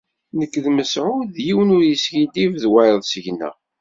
[0.37, 3.55] Nekk d Mesεud yiwen ur yeskiddib i wayeḍ seg-neɣ.